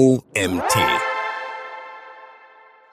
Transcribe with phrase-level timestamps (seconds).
[0.00, 0.74] OMT.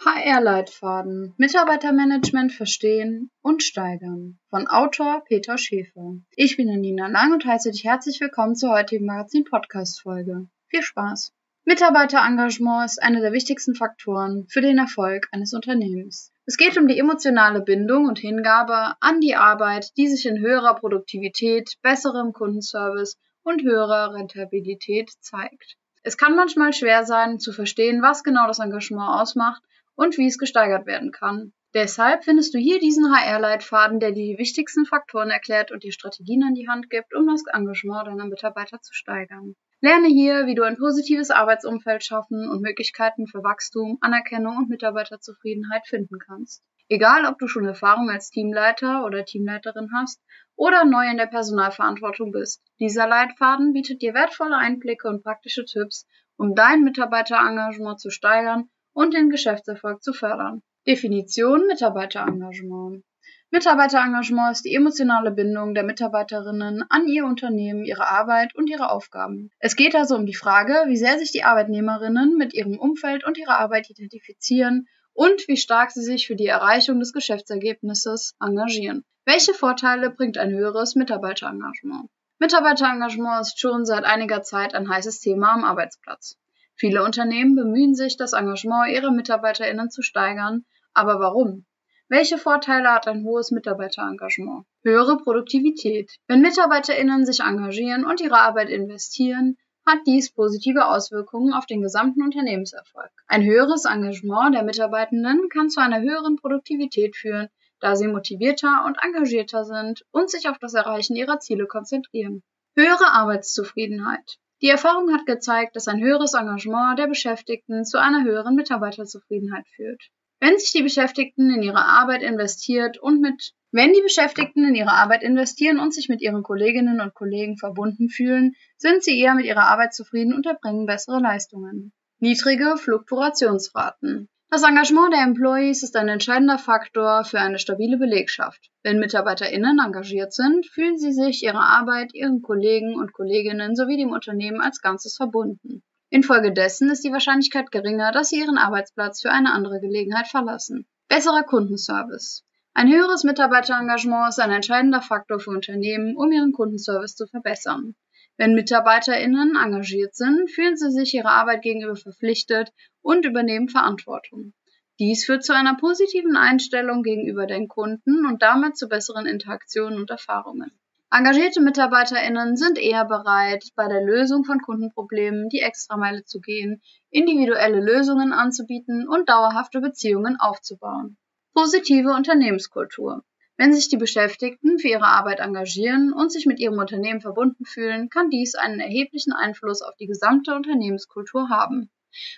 [0.04, 6.15] HR-Leitfaden Mitarbeitermanagement verstehen und steigern von Autor Peter Schäfer.
[6.35, 10.49] Ich bin Nina Lang und heiße dich herzlich willkommen zur heutigen Magazin-Podcast-Folge.
[10.67, 11.31] Viel Spaß!
[11.63, 16.34] Mitarbeiterengagement ist einer der wichtigsten Faktoren für den Erfolg eines Unternehmens.
[16.45, 20.76] Es geht um die emotionale Bindung und Hingabe an die Arbeit, die sich in höherer
[20.76, 25.77] Produktivität, besserem Kundenservice und höherer Rentabilität zeigt.
[26.04, 29.62] Es kann manchmal schwer sein, zu verstehen, was genau das Engagement ausmacht
[29.96, 31.54] und wie es gesteigert werden kann.
[31.74, 36.44] Deshalb findest du hier diesen HR-Leitfaden, der dir die wichtigsten Faktoren erklärt und dir Strategien
[36.44, 39.54] an die Hand gibt, um das Engagement deiner Mitarbeiter zu steigern.
[39.80, 45.86] Lerne hier, wie du ein positives Arbeitsumfeld schaffen und Möglichkeiten für Wachstum, Anerkennung und Mitarbeiterzufriedenheit
[45.86, 46.64] finden kannst.
[46.90, 50.20] Egal, ob du schon Erfahrung als Teamleiter oder Teamleiterin hast
[50.58, 52.62] oder neu in der Personalverantwortung bist.
[52.80, 59.14] Dieser Leitfaden bietet dir wertvolle Einblicke und praktische Tipps, um dein Mitarbeiterengagement zu steigern und
[59.14, 60.64] den Geschäftserfolg zu fördern.
[60.88, 63.04] Definition Mitarbeiterengagement.
[63.52, 69.52] Mitarbeiterengagement ist die emotionale Bindung der Mitarbeiterinnen an ihr Unternehmen, ihre Arbeit und ihre Aufgaben.
[69.59, 73.38] Es geht also um die Frage, wie sehr sich die Arbeitnehmerinnen mit ihrem Umfeld und
[73.38, 79.03] ihrer Arbeit identifizieren und wie stark sie sich für die Erreichung des Geschäftsergebnisses engagieren.
[79.25, 82.07] Welche Vorteile bringt ein höheres Mitarbeiterengagement?
[82.37, 86.37] Mitarbeiterengagement ist schon seit einiger Zeit ein heißes Thema am Arbeitsplatz.
[86.75, 90.65] Viele Unternehmen bemühen sich, das Engagement ihrer MitarbeiterInnen zu steigern.
[90.93, 91.65] Aber warum?
[92.09, 94.67] Welche Vorteile hat ein hohes Mitarbeiterengagement?
[94.83, 96.11] Höhere Produktivität.
[96.27, 99.57] Wenn MitarbeiterInnen sich engagieren und ihre Arbeit investieren,
[99.88, 103.09] hat dies positive Auswirkungen auf den gesamten Unternehmenserfolg.
[103.27, 107.47] Ein höheres Engagement der Mitarbeitenden kann zu einer höheren Produktivität führen,
[107.80, 112.43] da sie motivierter und engagierter sind und sich auf das Erreichen ihrer Ziele konzentrieren.
[112.75, 114.38] Höhere Arbeitszufriedenheit.
[114.61, 120.09] Die Erfahrung hat gezeigt, dass ein höheres Engagement der Beschäftigten zu einer höheren Mitarbeiterzufriedenheit führt.
[120.39, 124.93] Wenn sich die Beschäftigten in ihre Arbeit investiert und mit wenn die Beschäftigten in ihre
[124.93, 129.46] Arbeit investieren und sich mit ihren Kolleginnen und Kollegen verbunden fühlen, sind sie eher mit
[129.46, 131.92] ihrer Arbeit zufrieden und erbringen bessere Leistungen.
[132.20, 134.30] Niedrige Fluktuationsraten.
[134.50, 138.72] Das Engagement der Employees ist ein entscheidender Faktor für eine stabile Belegschaft.
[138.81, 144.12] Wenn MitarbeiterInnen engagiert sind, fühlen sie sich ihrer Arbeit, ihren Kollegen und Kolleginnen sowie dem
[144.12, 145.84] Unternehmen als Ganzes verbunden.
[146.09, 150.88] Infolgedessen ist die Wahrscheinlichkeit geringer, dass sie ihren Arbeitsplatz für eine andere Gelegenheit verlassen.
[151.09, 152.45] Besserer Kundenservice.
[152.73, 157.95] Ein höheres Mitarbeiterengagement ist ein entscheidender Faktor für Unternehmen, um ihren Kundenservice zu verbessern.
[158.38, 164.53] Wenn MitarbeiterInnen engagiert sind, fühlen sie sich ihrer Arbeit gegenüber verpflichtet und übernehmen Verantwortung.
[165.00, 170.09] Dies führt zu einer positiven Einstellung gegenüber den Kunden und damit zu besseren Interaktionen und
[170.09, 170.72] Erfahrungen.
[171.09, 177.79] Engagierte MitarbeiterInnen sind eher bereit, bei der Lösung von Kundenproblemen die Extrameile zu gehen, individuelle
[177.79, 181.18] Lösungen anzubieten und dauerhafte Beziehungen aufzubauen.
[181.53, 183.23] Positive Unternehmenskultur.
[183.56, 188.09] Wenn sich die Beschäftigten für ihre Arbeit engagieren und sich mit ihrem Unternehmen verbunden fühlen,
[188.09, 191.89] kann dies einen erheblichen Einfluss auf die gesamte Unternehmenskultur haben.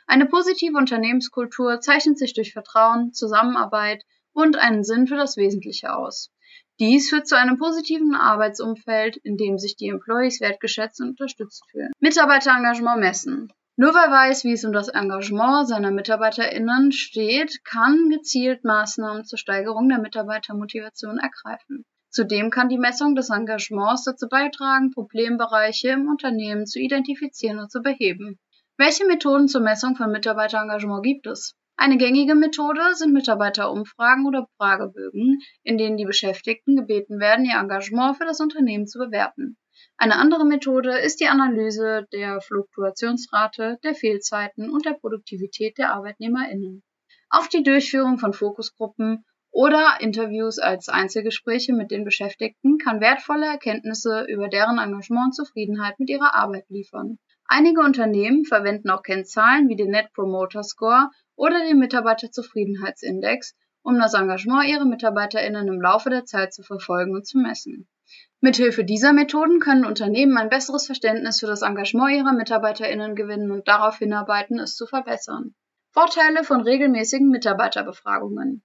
[0.06, 6.32] Eine positive Unternehmenskultur zeichnet sich durch Vertrauen, Zusammenarbeit und einen Sinn für das Wesentliche aus.
[6.80, 11.92] Dies führt zu einem positiven Arbeitsumfeld, in dem sich die Employees wertgeschätzt und unterstützt fühlen.
[12.00, 13.52] Mitarbeiterengagement messen.
[13.76, 19.38] Nur wer weiß, wie es um das Engagement seiner MitarbeiterInnen steht, kann gezielt Maßnahmen zur
[19.38, 21.86] Steigerung der Mitarbeitermotivation ergreifen.
[22.10, 27.82] Zudem kann die Messung des Engagements dazu beitragen, Problembereiche im Unternehmen zu identifizieren und zu
[27.82, 28.40] beheben.
[28.78, 31.56] Welche Methoden zur Messung von Mitarbeiterengagement gibt es?
[31.82, 38.18] Eine gängige Methode sind Mitarbeiterumfragen oder Fragebögen, in denen die Beschäftigten gebeten werden, ihr Engagement
[38.18, 39.56] für das Unternehmen zu bewerten.
[39.96, 46.84] Eine andere Methode ist die Analyse der Fluktuationsrate, der Fehlzeiten und der Produktivität der ArbeitnehmerInnen.
[47.30, 54.26] Auch die Durchführung von Fokusgruppen oder Interviews als Einzelgespräche mit den Beschäftigten kann wertvolle Erkenntnisse
[54.28, 57.20] über deren Engagement und Zufriedenheit mit ihrer Arbeit liefern.
[57.46, 64.14] Einige Unternehmen verwenden auch Kennzahlen wie den Net Promoter Score oder den Mitarbeiterzufriedenheitsindex, um das
[64.14, 67.88] Engagement ihrer MitarbeiterInnen im Laufe der Zeit zu verfolgen und zu messen.
[68.42, 73.68] Mithilfe dieser Methoden können Unternehmen ein besseres Verständnis für das Engagement ihrer MitarbeiterInnen gewinnen und
[73.70, 75.56] darauf hinarbeiten, es zu verbessern.
[75.92, 78.64] Vorteile von regelmäßigen Mitarbeiterbefragungen.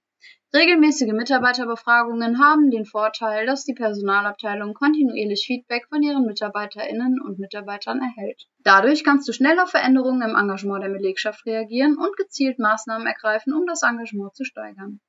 [0.53, 7.99] Regelmäßige Mitarbeiterbefragungen haben den Vorteil, dass die Personalabteilung kontinuierlich Feedback von ihren MitarbeiterInnen und Mitarbeitern
[7.99, 8.43] erhält.
[8.63, 13.53] Dadurch kannst du schnell auf Veränderungen im Engagement der Belegschaft reagieren und gezielt Maßnahmen ergreifen,
[13.53, 15.01] um das Engagement zu steigern.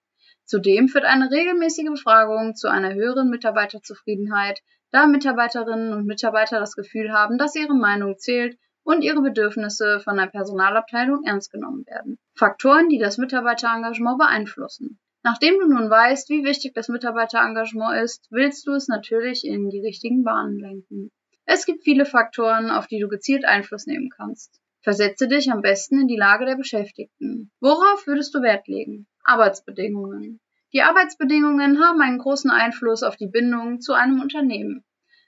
[0.45, 4.61] Zudem führt eine regelmäßige Befragung zu einer höheren Mitarbeiterzufriedenheit,
[4.91, 10.17] da Mitarbeiterinnen und Mitarbeiter das Gefühl haben, dass ihre Meinung zählt und ihre Bedürfnisse von
[10.17, 12.19] der Personalabteilung ernst genommen werden.
[12.35, 15.01] Faktoren, die das Mitarbeiterengagement beeinflussen.
[15.27, 19.81] Nachdem du nun weißt, wie wichtig das Mitarbeiterengagement ist, willst du es natürlich in die
[19.81, 21.11] richtigen Bahnen lenken.
[21.45, 24.61] Es gibt viele Faktoren, auf die du gezielt Einfluss nehmen kannst.
[24.83, 27.51] Versetze dich am besten in die Lage der Beschäftigten.
[27.59, 29.09] Worauf würdest du Wert legen?
[29.25, 30.39] Arbeitsbedingungen.
[30.73, 34.85] Die Arbeitsbedingungen haben einen großen Einfluss auf die Bindung zu einem Unternehmen.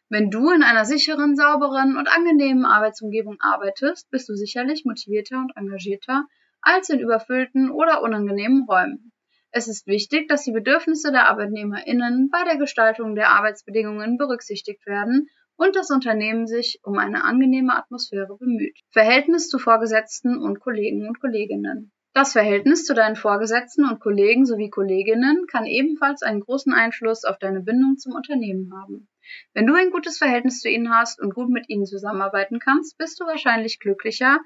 [0.08, 5.56] Wenn du in einer sicheren, sauberen und angenehmen Arbeitsumgebung arbeitest, bist du sicherlich motivierter und
[5.56, 6.24] engagierter
[6.60, 9.10] als in überfüllten oder unangenehmen Räumen.
[9.50, 15.28] Es ist wichtig, dass die Bedürfnisse der ArbeitnehmerInnen bei der Gestaltung der Arbeitsbedingungen berücksichtigt werden
[15.56, 18.78] und das Unternehmen sich um eine angenehme Atmosphäre bemüht.
[18.90, 21.92] Verhältnis zu Vorgesetzten und Kollegen und Kolleginnen.
[22.14, 27.38] Das Verhältnis zu deinen Vorgesetzten und Kollegen sowie Kolleginnen kann ebenfalls einen großen Einfluss auf
[27.38, 29.08] deine Bindung zum Unternehmen haben.
[29.54, 33.20] Wenn du ein gutes Verhältnis zu ihnen hast und gut mit ihnen zusammenarbeiten kannst, bist
[33.20, 34.40] du wahrscheinlich glücklicher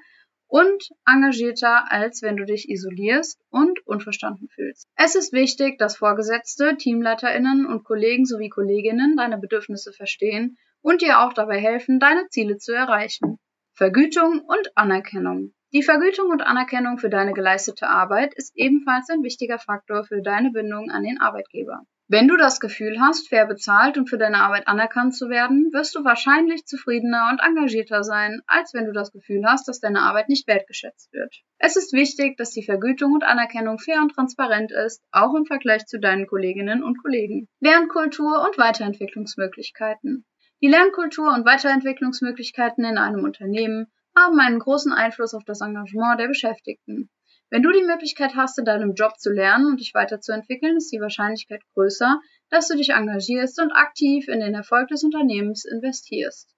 [0.47, 4.87] und engagierter, als wenn du dich isolierst und unverstanden fühlst.
[4.95, 11.21] Es ist wichtig, dass Vorgesetzte, Teamleiterinnen und Kollegen sowie Kolleginnen deine Bedürfnisse verstehen und dir
[11.21, 13.39] auch dabei helfen, deine Ziele zu erreichen.
[13.73, 15.53] Vergütung und Anerkennung.
[15.73, 20.51] Die Vergütung und Anerkennung für deine geleistete Arbeit ist ebenfalls ein wichtiger Faktor für deine
[20.51, 21.81] Bindung an den Arbeitgeber.
[22.13, 25.95] Wenn du das Gefühl hast, fair bezahlt und für deine Arbeit anerkannt zu werden, wirst
[25.95, 30.29] du wahrscheinlich zufriedener und engagierter sein, als wenn du das Gefühl hast, dass deine Arbeit
[30.29, 31.41] nicht wertgeschätzt wird.
[31.57, 35.87] Es ist wichtig, dass die Vergütung und Anerkennung fair und transparent ist, auch im Vergleich
[35.87, 37.47] zu deinen Kolleginnen und Kollegen.
[37.61, 40.23] Lernkultur und Weiterentwicklungsmöglichkeiten.
[40.61, 46.27] Die Lernkultur und Weiterentwicklungsmöglichkeiten in einem Unternehmen haben einen großen Einfluss auf das Engagement der
[46.27, 47.09] Beschäftigten.
[47.53, 50.99] Wenn du die Möglichkeit hast, in deinem Job zu lernen und dich weiterzuentwickeln, ist die
[50.99, 52.19] Wahrscheinlichkeit größer,
[52.49, 56.49] dass du dich engagierst und aktiv in den Erfolg des Unternehmens investierst.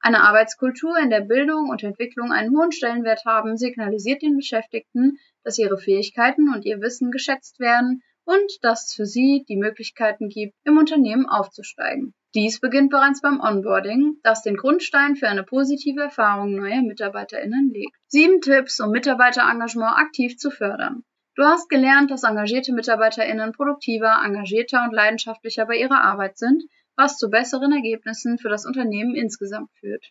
[0.00, 5.56] Eine Arbeitskultur, in der Bildung und Entwicklung einen hohen Stellenwert haben, signalisiert den Beschäftigten, dass
[5.56, 10.54] ihre Fähigkeiten und ihr Wissen geschätzt werden und dass es für sie die Möglichkeiten gibt,
[10.64, 12.14] im Unternehmen aufzusteigen.
[12.34, 17.96] Dies beginnt bereits beim Onboarding, das den Grundstein für eine positive Erfahrung neuer MitarbeiterInnen legt.
[18.06, 21.02] Sieben Tipps, um Mitarbeiterengagement aktiv zu fördern.
[21.34, 26.62] Du hast gelernt, dass engagierte MitarbeiterInnen produktiver, engagierter und leidenschaftlicher bei ihrer Arbeit sind,
[26.96, 30.04] was zu besseren Ergebnissen für das Unternehmen insgesamt führt.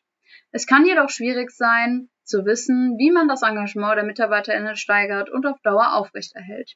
[0.52, 5.46] Es kann jedoch schwierig sein, zu wissen, wie man das Engagement der MitarbeiterInnen steigert und
[5.46, 6.76] auf Dauer aufrechterhält.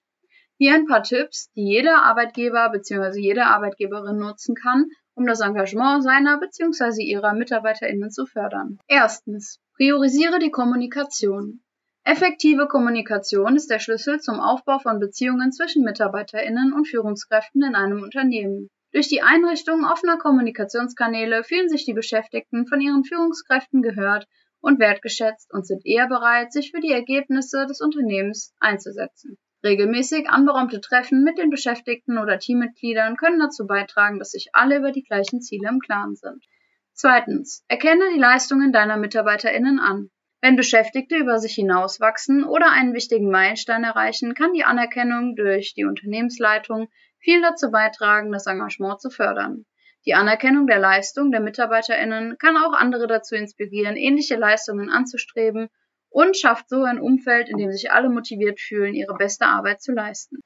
[0.58, 3.20] Hier ein paar Tipps, die jeder Arbeitgeber bzw.
[3.20, 7.04] jede Arbeitgeberin nutzen kann, um das Engagement seiner bzw.
[7.04, 8.80] ihrer MitarbeiterInnen zu fördern.
[8.88, 9.60] Erstens.
[9.76, 11.62] Priorisiere die Kommunikation.
[12.06, 18.04] Effektive Kommunikation ist der Schlüssel zum Aufbau von Beziehungen zwischen MitarbeiterInnen und Führungskräften in einem
[18.04, 18.70] Unternehmen.
[18.92, 24.28] Durch die Einrichtung offener Kommunikationskanäle fühlen sich die Beschäftigten von ihren Führungskräften gehört
[24.62, 29.38] und wertgeschätzt und sind eher bereit, sich für die Ergebnisse des Unternehmens einzusetzen.
[29.64, 34.92] Regelmäßig anberaumte Treffen mit den Beschäftigten oder Teammitgliedern können dazu beitragen, dass sich alle über
[34.92, 36.44] die gleichen Ziele im Klaren sind.
[36.92, 37.64] Zweitens.
[37.70, 40.10] Erkenne die Leistungen deiner MitarbeiterInnen an.
[40.42, 45.86] Wenn Beschäftigte über sich hinauswachsen oder einen wichtigen Meilenstein erreichen, kann die Anerkennung durch die
[45.86, 46.90] Unternehmensleitung
[47.20, 49.66] viel dazu beitragen, das Engagement zu fördern.
[50.06, 55.70] Die Anerkennung der Leistung der MitarbeiterInnen kann auch andere dazu inspirieren, ähnliche Leistungen anzustreben
[56.14, 59.92] und schafft so ein Umfeld, in dem sich alle motiviert fühlen, ihre beste Arbeit zu
[59.92, 60.38] leisten.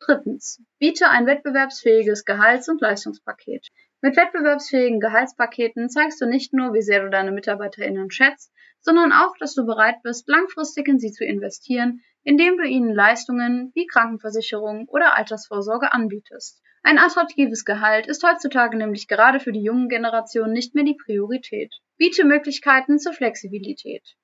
[0.00, 0.62] Drittens.
[0.78, 3.68] Biete ein wettbewerbsfähiges Gehalts- und Leistungspaket.
[4.00, 8.50] Mit wettbewerbsfähigen Gehaltspaketen zeigst du nicht nur, wie sehr du deine MitarbeiterInnen schätzt,
[8.80, 13.72] sondern auch, dass du bereit bist, langfristig in sie zu investieren, indem du ihnen Leistungen
[13.74, 16.62] wie Krankenversicherung oder Altersvorsorge anbietest.
[16.82, 21.74] Ein attraktives Gehalt ist heutzutage nämlich gerade für die jungen Generationen nicht mehr die Priorität.
[21.98, 24.16] Biete Möglichkeiten zur Flexibilität.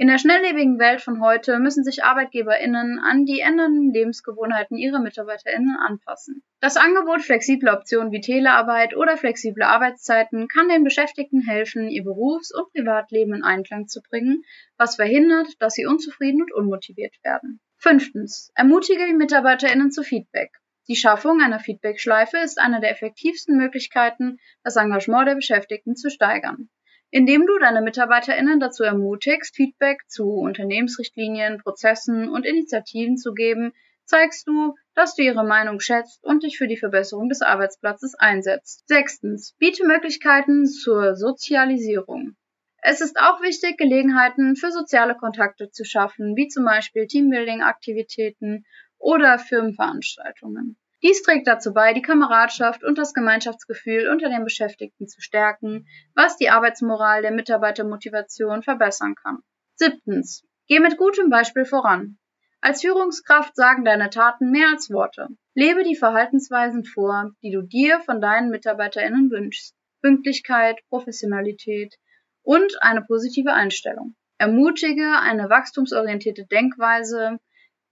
[0.00, 5.74] In der schnelllebigen Welt von heute müssen sich ArbeitgeberInnen an die ändernden Lebensgewohnheiten ihrer MitarbeiterInnen
[5.74, 6.44] anpassen.
[6.60, 12.54] Das Angebot flexibler Optionen wie Telearbeit oder flexible Arbeitszeiten kann den Beschäftigten helfen, ihr Berufs-
[12.54, 14.44] und Privatleben in Einklang zu bringen,
[14.76, 17.58] was verhindert, dass sie unzufrieden und unmotiviert werden.
[17.76, 18.52] Fünftens.
[18.54, 20.52] Ermutige die MitarbeiterInnen zu Feedback.
[20.86, 26.70] Die Schaffung einer Feedbackschleife ist eine der effektivsten Möglichkeiten, das Engagement der Beschäftigten zu steigern
[27.10, 33.72] indem du deine MitarbeiterInnen dazu ermutigst, Feedback zu Unternehmensrichtlinien, Prozessen und Initiativen zu geben,
[34.04, 38.88] zeigst du, dass du ihre Meinung schätzt und dich für die Verbesserung des Arbeitsplatzes einsetzt.
[38.88, 39.54] Sechstens.
[39.58, 42.36] Biete Möglichkeiten zur Sozialisierung.
[42.82, 48.64] Es ist auch wichtig, Gelegenheiten für soziale Kontakte zu schaffen, wie zum Beispiel Teambuilding-Aktivitäten
[48.98, 50.76] oder Firmenveranstaltungen.
[51.02, 56.36] Dies trägt dazu bei, die Kameradschaft und das Gemeinschaftsgefühl unter den Beschäftigten zu stärken, was
[56.36, 59.38] die Arbeitsmoral der Mitarbeitermotivation verbessern kann.
[59.76, 60.44] Siebtens.
[60.66, 62.18] Geh mit gutem Beispiel voran.
[62.60, 65.28] Als Führungskraft sagen deine Taten mehr als Worte.
[65.54, 69.76] Lebe die Verhaltensweisen vor, die du dir von deinen MitarbeiterInnen wünschst.
[70.02, 71.94] Pünktlichkeit, Professionalität
[72.42, 74.16] und eine positive Einstellung.
[74.38, 77.38] Ermutige eine wachstumsorientierte Denkweise,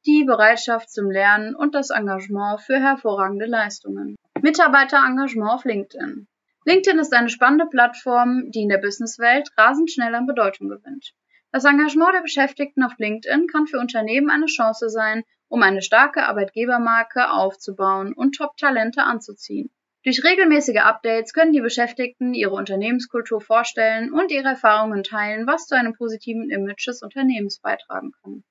[0.06, 4.14] die Bereitschaft zum Lernen und das Engagement für hervorragende Leistungen.
[4.40, 6.28] Mitarbeiterengagement auf LinkedIn.
[6.64, 11.12] LinkedIn ist eine spannende Plattform, die in der Businesswelt rasend schnell an Bedeutung gewinnt.
[11.50, 16.24] Das Engagement der Beschäftigten auf LinkedIn kann für Unternehmen eine Chance sein, um eine starke
[16.24, 19.70] Arbeitgebermarke aufzubauen und Top-Talente anzuziehen.
[20.04, 25.76] Durch regelmäßige Updates können die Beschäftigten ihre Unternehmenskultur vorstellen und ihre Erfahrungen teilen, was zu
[25.76, 28.44] einem positiven Image des Unternehmens beitragen kann.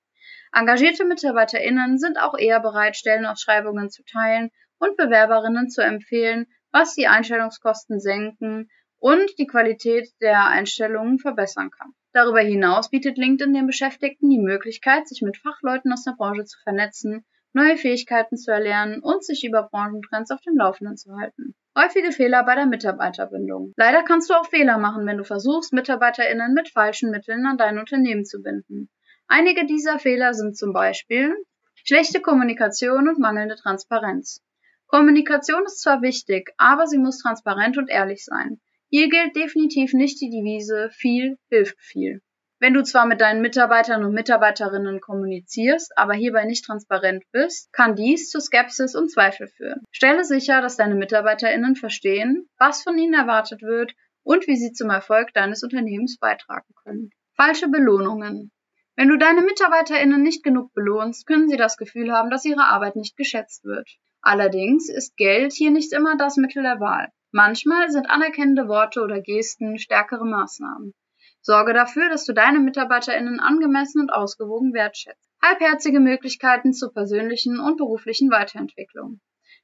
[0.58, 7.08] Engagierte MitarbeiterInnen sind auch eher bereit, Stellenausschreibungen zu teilen und Bewerberinnen zu empfehlen, was die
[7.08, 11.92] Einstellungskosten senken und die Qualität der Einstellungen verbessern kann.
[12.14, 16.58] Darüber hinaus bietet LinkedIn den Beschäftigten die Möglichkeit, sich mit Fachleuten aus der Branche zu
[16.64, 21.54] vernetzen, neue Fähigkeiten zu erlernen und sich über Branchentrends auf dem Laufenden zu halten.
[21.78, 23.74] Häufige Fehler bei der Mitarbeiterbindung.
[23.76, 27.78] Leider kannst du auch Fehler machen, wenn du versuchst, MitarbeiterInnen mit falschen Mitteln an dein
[27.78, 28.90] Unternehmen zu binden.
[29.28, 31.36] Einige dieser Fehler sind zum Beispiel
[31.84, 34.42] schlechte Kommunikation und mangelnde Transparenz.
[34.88, 38.62] Kommunikation ist zwar wichtig, aber sie muss transparent und ehrlich sein.
[38.90, 42.22] Hier gilt definitiv nicht die Devise viel hilft viel.
[42.60, 47.96] Wenn du zwar mit deinen Mitarbeitern und Mitarbeiterinnen kommunizierst, aber hierbei nicht transparent bist, kann
[47.96, 49.84] dies zu Skepsis und Zweifel führen.
[49.92, 54.90] Stelle sicher, dass deine Mitarbeiterinnen verstehen, was von ihnen erwartet wird und wie sie zum
[54.90, 57.10] Erfolg deines Unternehmens beitragen können.
[57.36, 58.52] Falsche Belohnungen.
[58.98, 62.96] Wenn du deine MitarbeiterInnen nicht genug belohnst, können sie das Gefühl haben, dass ihre Arbeit
[62.96, 63.90] nicht geschätzt wird.
[64.22, 67.10] Allerdings ist Geld hier nicht immer das Mittel der Wahl.
[67.32, 70.94] Manchmal sind anerkennende Worte oder Gesten stärkere Maßnahmen.
[71.42, 75.30] Sorge dafür, dass du deine MitarbeiterInnen angemessen und ausgewogen wertschätzt.
[75.44, 79.20] Halbherzige Möglichkeiten zur persönlichen und beruflichen Weiterentwicklung.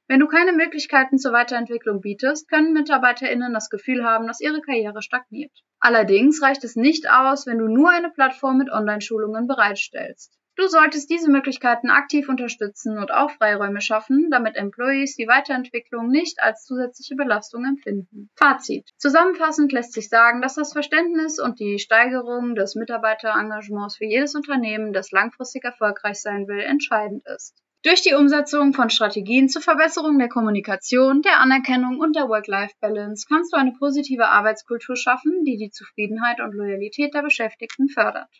[0.08, 5.02] Wenn du keine Möglichkeiten zur Weiterentwicklung bietest, können MitarbeiterInnen das Gefühl haben, dass ihre Karriere
[5.02, 5.52] stagniert.
[5.78, 10.38] Allerdings reicht es nicht aus, wenn du nur eine Plattform mit Online-Schulungen bereitstellst.
[10.54, 16.42] Du solltest diese Möglichkeiten aktiv unterstützen und auch Freiräume schaffen, damit Employees die Weiterentwicklung nicht
[16.42, 18.28] als zusätzliche Belastung empfinden.
[18.36, 18.90] Fazit.
[18.98, 24.92] Zusammenfassend lässt sich sagen, dass das Verständnis und die Steigerung des Mitarbeiterengagements für jedes Unternehmen,
[24.92, 27.56] das langfristig erfolgreich sein will, entscheidend ist.
[27.84, 33.52] Durch die Umsetzung von Strategien zur Verbesserung der Kommunikation, der Anerkennung und der Work-Life-Balance kannst
[33.52, 38.30] du eine positive Arbeitskultur schaffen, die die Zufriedenheit und Loyalität der Beschäftigten fördert.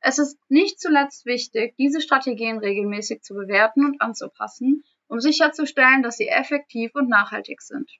[0.00, 6.18] Es ist nicht zuletzt wichtig, diese Strategien regelmäßig zu bewerten und anzupassen, um sicherzustellen, dass
[6.18, 7.90] sie effektiv und nachhaltig sind.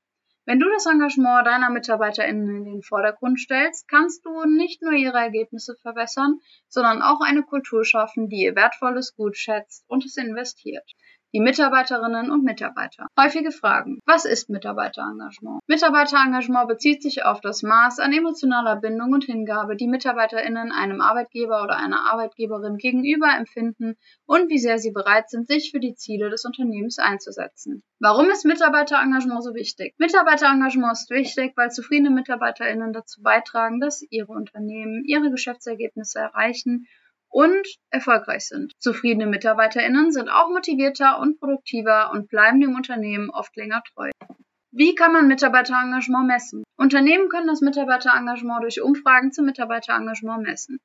[0.50, 5.18] Wenn du das Engagement deiner MitarbeiterInnen in den Vordergrund stellst, kannst du nicht nur ihre
[5.18, 10.90] Ergebnisse verbessern, sondern auch eine Kultur schaffen, die ihr wertvolles Gut schätzt und es investiert
[11.32, 13.06] die Mitarbeiterinnen und Mitarbeiter.
[13.18, 14.00] Häufige Fragen.
[14.04, 15.60] Was ist Mitarbeiterengagement?
[15.66, 21.62] Mitarbeiterengagement bezieht sich auf das Maß an emotionaler Bindung und Hingabe, die Mitarbeiterinnen einem Arbeitgeber
[21.62, 23.96] oder einer Arbeitgeberin gegenüber empfinden
[24.26, 27.82] und wie sehr sie bereit sind, sich für die Ziele des Unternehmens einzusetzen.
[28.00, 29.94] Warum ist Mitarbeiterengagement so wichtig?
[29.98, 36.86] Mitarbeiterengagement ist wichtig, weil zufriedene Mitarbeiterinnen dazu beitragen, dass ihre Unternehmen ihre Geschäftsergebnisse erreichen
[37.30, 38.72] und erfolgreich sind.
[38.78, 44.10] Zufriedene MitarbeiterInnen sind auch motivierter und produktiver und bleiben dem Unternehmen oft länger treu.
[44.72, 46.64] Wie kann man Mitarbeiterengagement messen?
[46.76, 50.78] Unternehmen können das Mitarbeiterengagement durch Umfragen zum Mitarbeiterengagement messen.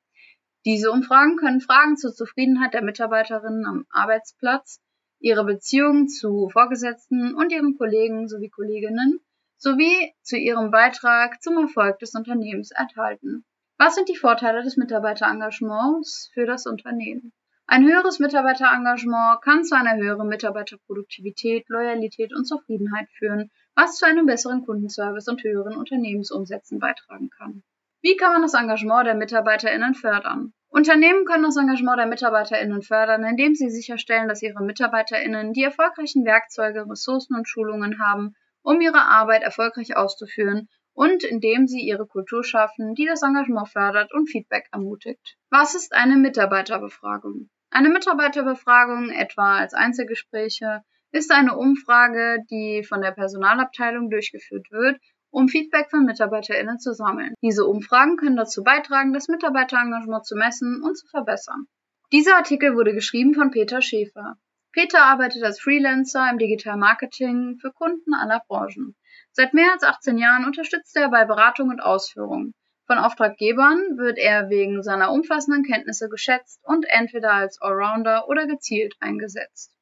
[0.66, 4.80] Diese Umfragen können Fragen zur Zufriedenheit der Mitarbeiterinnen am Arbeitsplatz,
[5.20, 9.20] ihre Beziehungen zu Vorgesetzten und ihren Kollegen sowie Kolleginnen
[9.58, 13.46] sowie zu ihrem Beitrag zum Erfolg des Unternehmens enthalten.
[13.78, 17.34] Was sind die Vorteile des Mitarbeiterengagements für das Unternehmen?
[17.68, 24.28] Ein höheres Mitarbeiterengagement kann zu einer höheren Mitarbeiterproduktivität, Loyalität und Zufriedenheit führen, was zu einem
[24.28, 27.64] besseren Kundenservice und höheren Unternehmensumsätzen beitragen kann.
[28.02, 30.54] Wie kann man das Engagement der MitarbeiterInnen fördern?
[30.70, 36.24] Unternehmen können das Engagement der MitarbeiterInnen fördern, indem sie sicherstellen, dass ihre MitarbeiterInnen die erfolgreichen
[36.24, 42.44] Werkzeuge, Ressourcen und Schulungen haben, um ihre Arbeit erfolgreich auszuführen und indem sie ihre Kultur
[42.44, 45.38] schaffen, die das Engagement fördert und Feedback ermutigt.
[45.52, 47.50] Was ist eine Mitarbeiterbefragung?
[47.70, 54.98] Eine Mitarbeiterbefragung, etwa als Einzelgespräche, ist eine Umfrage, die von der Personalabteilung durchgeführt wird,
[55.30, 57.34] um Feedback von MitarbeiterInnen zu sammeln.
[57.42, 61.68] Diese Umfragen können dazu beitragen, das Mitarbeiterengagement zu messen und zu verbessern.
[62.14, 64.38] Dieser Artikel wurde geschrieben von Peter Schäfer.
[64.76, 68.94] Peter arbeitet als Freelancer im Digital Marketing für Kunden aller Branchen.
[69.32, 72.52] Seit mehr als 18 Jahren unterstützt er bei Beratung und Ausführung.
[72.86, 78.96] Von Auftraggebern wird er wegen seiner umfassenden Kenntnisse geschätzt und entweder als Allrounder oder gezielt
[79.00, 79.74] eingesetzt.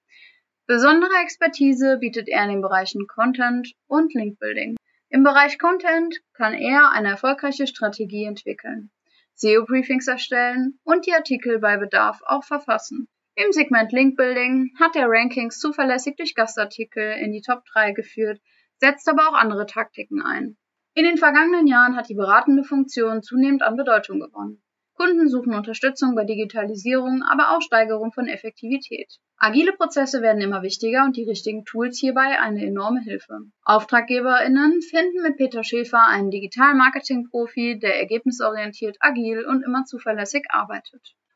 [0.67, 4.75] Besondere Expertise bietet er in den Bereichen Content und Linkbuilding.
[5.09, 8.91] Im Bereich Content kann er eine erfolgreiche Strategie entwickeln,
[9.33, 13.07] SEO-Briefings erstellen und die Artikel bei Bedarf auch verfassen.
[13.35, 18.39] Im Segment Linkbuilding hat er Rankings zuverlässig durch Gastartikel in die Top 3 geführt,
[18.77, 20.55] setzt aber auch andere Taktiken ein.
[20.93, 24.61] In den vergangenen Jahren hat die beratende Funktion zunehmend an Bedeutung gewonnen.
[24.93, 29.11] Kunden suchen Unterstützung bei Digitalisierung, aber auch Steigerung von Effektivität.
[29.37, 33.39] Agile Prozesse werden immer wichtiger und die richtigen Tools hierbei eine enorme Hilfe.
[33.63, 41.15] AuftraggeberInnen finden mit Peter Schäfer einen Digital-Marketing-Profi, der ergebnisorientiert, agil und immer zuverlässig arbeitet.